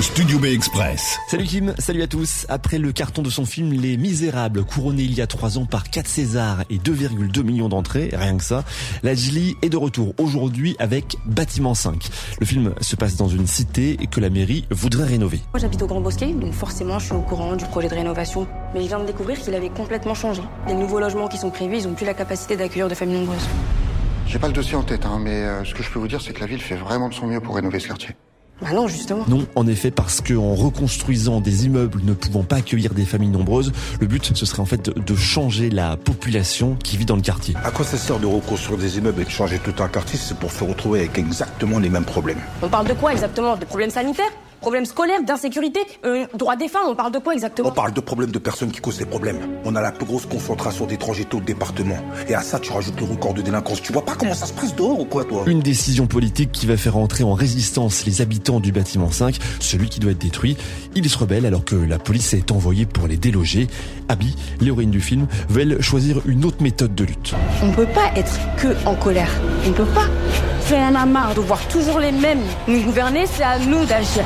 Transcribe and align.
Studio 0.00 0.40
B 0.40 0.46
Express. 0.46 1.18
Salut 1.28 1.44
Kim, 1.44 1.74
salut 1.78 2.02
à 2.02 2.08
tous. 2.08 2.46
Après 2.48 2.78
le 2.78 2.90
carton 2.90 3.22
de 3.22 3.30
son 3.30 3.46
film 3.46 3.72
Les 3.72 3.96
Misérables, 3.96 4.64
couronné 4.64 5.04
il 5.04 5.14
y 5.14 5.22
a 5.22 5.28
trois 5.28 5.56
ans 5.56 5.66
par 5.66 5.88
4 5.88 6.08
Césars 6.08 6.64
et 6.68 6.78
2,2 6.78 7.42
millions 7.42 7.68
d'entrées, 7.68 8.10
rien 8.12 8.36
que 8.36 8.42
ça, 8.42 8.64
Lajli 9.04 9.56
est 9.62 9.68
de 9.68 9.76
retour 9.76 10.12
aujourd'hui 10.18 10.74
avec 10.80 11.16
Bâtiment 11.26 11.74
5. 11.74 12.08
Le 12.40 12.44
film 12.44 12.74
se 12.80 12.96
passe 12.96 13.14
dans 13.14 13.28
une 13.28 13.46
cité 13.46 13.96
que 14.10 14.20
la 14.20 14.30
mairie 14.30 14.66
voudrait 14.70 15.06
rénover. 15.06 15.40
Moi 15.52 15.60
j'habite 15.60 15.80
au 15.82 15.86
Grand 15.86 16.00
Bosquet, 16.00 16.32
donc 16.32 16.52
forcément 16.52 16.98
je 16.98 17.06
suis 17.06 17.14
au 17.14 17.22
courant 17.22 17.54
du 17.54 17.64
projet 17.64 17.88
de 17.88 17.94
rénovation. 17.94 18.48
Mais 18.74 18.82
je 18.82 18.88
viens 18.88 18.98
de 18.98 19.06
découvrir 19.06 19.38
qu'il 19.38 19.54
avait 19.54 19.70
complètement 19.70 20.14
changé. 20.14 20.42
Les 20.66 20.74
nouveaux 20.74 20.98
logements 20.98 21.28
qui 21.28 21.38
sont 21.38 21.50
prévus, 21.50 21.76
ils 21.78 21.86
ont 21.86 21.94
plus 21.94 22.06
la 22.06 22.14
capacité 22.14 22.56
d'accueillir 22.56 22.88
de 22.88 22.94
familles 22.94 23.20
nombreuses. 23.20 23.46
J'ai 24.26 24.40
pas 24.40 24.48
le 24.48 24.54
dossier 24.54 24.74
en 24.74 24.82
tête, 24.82 25.06
hein, 25.06 25.20
mais 25.20 25.42
euh, 25.42 25.64
ce 25.64 25.72
que 25.72 25.84
je 25.84 25.90
peux 25.90 26.00
vous 26.00 26.08
dire, 26.08 26.20
c'est 26.20 26.32
que 26.32 26.40
la 26.40 26.46
ville 26.46 26.60
fait 26.60 26.76
vraiment 26.76 27.08
de 27.08 27.14
son 27.14 27.28
mieux 27.28 27.40
pour 27.40 27.54
rénover 27.54 27.78
ce 27.78 27.86
quartier. 27.86 28.16
Bah 28.62 28.68
non, 28.72 28.86
justement. 28.86 29.24
Non, 29.28 29.46
en 29.56 29.66
effet, 29.66 29.90
parce 29.90 30.20
qu'en 30.20 30.54
reconstruisant 30.54 31.40
des 31.40 31.66
immeubles 31.66 32.00
ne 32.04 32.12
pouvant 32.12 32.44
pas 32.44 32.56
accueillir 32.56 32.94
des 32.94 33.04
familles 33.04 33.30
nombreuses, 33.30 33.72
le 34.00 34.06
but, 34.06 34.32
ce 34.34 34.46
serait 34.46 34.60
en 34.60 34.66
fait 34.66 34.90
de 34.90 35.14
changer 35.16 35.70
la 35.70 35.96
population 35.96 36.76
qui 36.82 36.96
vit 36.96 37.04
dans 37.04 37.16
le 37.16 37.22
quartier. 37.22 37.54
À 37.64 37.70
quoi 37.70 37.84
ça 37.84 37.98
sert 37.98 38.18
de 38.20 38.26
reconstruire 38.26 38.78
des 38.78 38.98
immeubles 38.98 39.22
et 39.22 39.24
de 39.24 39.30
changer 39.30 39.58
tout 39.58 39.82
un 39.82 39.88
quartier? 39.88 40.18
C'est 40.18 40.36
pour 40.38 40.52
se 40.52 40.62
retrouver 40.62 41.00
avec 41.00 41.18
exactement 41.18 41.78
les 41.78 41.88
mêmes 41.88 42.04
problèmes. 42.04 42.38
On 42.62 42.68
parle 42.68 42.86
de 42.86 42.94
quoi 42.94 43.12
exactement? 43.12 43.56
Des 43.56 43.66
problèmes 43.66 43.90
sanitaires? 43.90 44.32
Problèmes 44.64 44.86
scolaires, 44.86 45.22
d'insécurité, 45.22 45.80
euh, 46.06 46.24
droits 46.32 46.56
des 46.56 46.68
femmes, 46.68 46.86
on 46.88 46.94
parle 46.94 47.12
de 47.12 47.18
quoi 47.18 47.34
exactement? 47.34 47.68
On 47.68 47.72
parle 47.72 47.92
de 47.92 48.00
problèmes 48.00 48.30
de 48.30 48.38
personnes 48.38 48.70
qui 48.72 48.80
causent 48.80 48.96
des 48.96 49.04
problèmes. 49.04 49.36
On 49.66 49.76
a 49.76 49.82
la 49.82 49.92
plus 49.92 50.06
grosse 50.06 50.24
concentration 50.24 50.86
d'étrangers 50.86 51.26
au 51.34 51.40
département. 51.40 51.98
Et 52.28 52.34
à 52.34 52.40
ça, 52.40 52.58
tu 52.58 52.72
rajoutes 52.72 52.98
le 52.98 53.04
record 53.04 53.34
de 53.34 53.42
délinquance. 53.42 53.82
Tu 53.82 53.92
vois 53.92 54.06
pas 54.06 54.14
comment 54.14 54.32
ça 54.32 54.46
se 54.46 54.54
passe 54.54 54.74
dehors 54.74 54.98
ou 54.98 55.04
quoi, 55.04 55.24
toi? 55.24 55.44
Une 55.46 55.60
décision 55.60 56.06
politique 56.06 56.50
qui 56.50 56.64
va 56.64 56.78
faire 56.78 56.96
entrer 56.96 57.24
en 57.24 57.34
résistance 57.34 58.06
les 58.06 58.22
habitants 58.22 58.58
du 58.58 58.72
bâtiment 58.72 59.10
5, 59.10 59.36
celui 59.60 59.90
qui 59.90 60.00
doit 60.00 60.12
être 60.12 60.18
détruit. 60.18 60.56
Ils 60.94 61.10
se 61.10 61.18
rebellent 61.18 61.44
alors 61.44 61.66
que 61.66 61.76
la 61.76 61.98
police 61.98 62.32
est 62.32 62.50
envoyée 62.50 62.86
pour 62.86 63.06
les 63.06 63.18
déloger. 63.18 63.66
Abby, 64.08 64.34
l'héroïne 64.62 64.90
du 64.90 65.02
film, 65.02 65.26
veut 65.50 65.78
choisir 65.82 66.22
une 66.24 66.42
autre 66.42 66.62
méthode 66.62 66.94
de 66.94 67.04
lutte. 67.04 67.34
On 67.62 67.66
ne 67.66 67.74
peut 67.74 67.84
pas 67.84 68.10
être 68.16 68.32
que 68.56 68.68
en 68.86 68.94
colère. 68.94 69.30
On 69.66 69.68
ne 69.68 69.74
peut 69.74 69.84
pas. 69.84 70.08
Fait 70.64 70.78
un 70.78 71.04
marre 71.04 71.34
de 71.34 71.40
voir 71.40 71.60
toujours 71.68 71.98
les 71.98 72.10
mêmes 72.10 72.42
nous 72.68 72.80
gouverner, 72.80 73.26
c'est 73.26 73.42
à 73.42 73.58
nous 73.58 73.84
d'agir. 73.84 74.24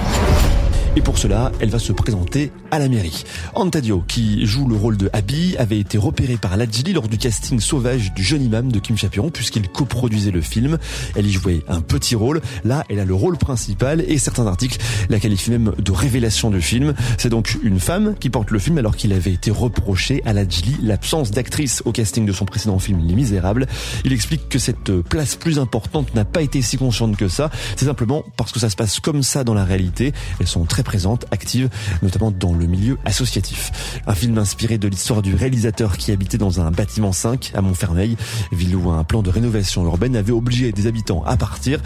Et 0.97 1.01
pour 1.01 1.19
cela, 1.19 1.53
elle 1.61 1.71
va 1.71 1.79
se 1.79 1.93
présenter 1.93 2.51
à 2.71 2.79
la 2.79 2.89
mairie. 2.89 3.25
Antadio, 3.55 4.03
qui 4.07 4.45
joue 4.47 4.67
le 4.67 4.77
rôle 4.77 4.97
de 4.97 5.09
Abby, 5.13 5.55
avait 5.59 5.79
été 5.79 5.97
repéré 5.99 6.37
par 6.37 6.57
Ladjili 6.57 6.93
lors 6.93 7.09
du 7.09 7.19
casting 7.19 7.61
sauvage 7.61 8.13
du 8.15 8.23
jeune 8.23 8.43
imam 8.43 8.73
de 8.73 8.79
Kim 8.79 8.97
Chapiron, 8.97 9.31
puisqu'il 9.31 9.69
coproduisait 9.69 10.31
le 10.31 10.41
film. 10.41 10.79
Elle 11.15 11.27
y 11.27 11.33
jouait 11.33 11.63
un 11.69 11.81
petit 11.81 12.15
rôle. 12.15 12.41
Là, 12.65 12.85
elle 12.89 12.99
a 13.01 13.05
le 13.05 13.15
rôle 13.15 13.37
principal 13.37 14.05
et 14.07 14.19
certains 14.19 14.47
articles 14.47 14.79
la 15.09 15.21
qualifient 15.21 15.51
même 15.51 15.73
de 15.79 15.93
révélation 15.93 16.51
du 16.51 16.61
film. 16.61 16.95
C'est 17.17 17.29
donc 17.29 17.57
une 17.63 17.81
femme 17.81 18.15
qui 18.19 18.31
porte 18.31 18.51
le 18.51 18.59
film 18.59 18.79
alors 18.79 18.97
qu'il 18.97 19.13
avait 19.13 19.33
été 19.33 19.51
reproché 19.51 20.23
à 20.25 20.33
Ladjili 20.33 20.77
l'absence 20.83 21.31
d'actrice 21.31 21.83
au 21.85 21.93
casting 21.93 22.27
de 22.27 22.33
son 22.33 22.45
précédent 22.45 22.79
film 22.79 23.01
Les 23.07 23.15
Misérables. 23.15 23.67
Il 24.05 24.13
explique 24.13 24.49
que 24.49 24.59
cette 24.59 24.93
place 25.03 25.37
plus 25.37 25.59
importante 25.59 26.15
n'a 26.15 26.25
pas 26.25 26.43
été 26.43 26.61
si 26.63 26.77
consciente 26.77 27.17
que 27.17 27.29
ça. 27.29 27.51
C'est 27.77 27.87
simplement 27.87 28.25
parce 28.37 28.53
que 28.53 28.59
ça 28.59 28.71
se 28.71 28.77
passe 28.77 29.01
comme 29.01 29.23
ça 29.23 29.45
dans 29.45 29.55
la 29.55 29.65
réalité. 29.65 30.13
Elles 30.41 30.47
sont 30.47 30.65
présente, 30.83 31.27
active, 31.31 31.69
notamment 32.03 32.31
dans 32.31 32.55
le 32.55 32.67
milieu 32.67 32.99
associatif. 33.05 34.01
Un 34.07 34.15
film 34.15 34.39
inspiré 34.39 34.79
de 34.79 34.89
l'histoire 34.89 35.23
du 35.23 35.35
réalisateur 35.35 35.97
qui 35.97 36.13
habitait 36.13 36.39
dans 36.39 36.61
un 36.61 36.71
bâtiment 36.71 37.13
5 37.13 37.53
à 37.55 37.61
Montfermeil, 37.61 38.17
ville 38.53 38.77
où 38.77 38.91
un 38.91 39.05
plan 39.05 39.23
de 39.23 39.31
rénovation 39.31 39.85
urbaine 39.85 40.17
avait 40.17 40.33
obligé 40.33 40.73
des 40.73 40.87
habitants 40.87 41.23
à 41.25 41.37
partir. 41.37 41.81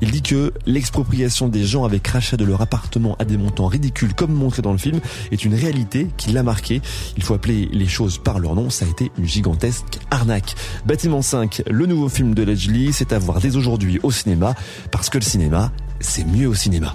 Il 0.00 0.10
dit 0.10 0.22
que 0.22 0.52
l'expropriation 0.66 1.48
des 1.48 1.64
gens 1.64 1.84
avec 1.84 2.06
rachat 2.06 2.36
de 2.36 2.44
leur 2.44 2.60
appartement 2.60 3.16
à 3.18 3.24
des 3.24 3.36
montants 3.36 3.66
ridicules 3.66 4.14
comme 4.14 4.32
montré 4.32 4.62
dans 4.62 4.72
le 4.72 4.78
film 4.78 5.00
est 5.30 5.44
une 5.44 5.54
réalité 5.54 6.08
qui 6.16 6.32
l'a 6.32 6.42
marqué. 6.42 6.80
Il 7.16 7.22
faut 7.22 7.34
appeler 7.34 7.68
les 7.72 7.86
choses 7.86 8.18
par 8.18 8.38
leur 8.38 8.54
nom, 8.54 8.70
ça 8.70 8.84
a 8.84 8.88
été 8.88 9.10
une 9.18 9.26
gigantesque 9.26 9.98
arnaque. 10.10 10.54
Bâtiment 10.86 11.22
5, 11.22 11.62
le 11.68 11.86
nouveau 11.86 12.08
film 12.08 12.34
de 12.34 12.42
Ledgely, 12.42 12.92
c'est 12.92 13.12
à 13.12 13.18
voir 13.18 13.40
dès 13.40 13.56
aujourd'hui 13.56 14.00
au 14.02 14.10
cinéma 14.10 14.54
parce 14.90 15.10
que 15.10 15.18
le 15.18 15.24
cinéma, 15.24 15.72
c'est 16.00 16.24
mieux 16.24 16.48
au 16.48 16.54
cinéma. 16.54 16.94